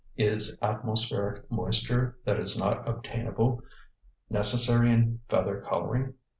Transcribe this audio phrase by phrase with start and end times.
[0.17, 3.61] Is atmospheric moisture that is not obtainable
[4.31, 6.15] necessary in feather coloring?